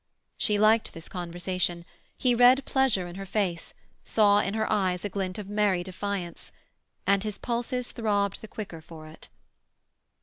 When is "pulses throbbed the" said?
7.37-8.47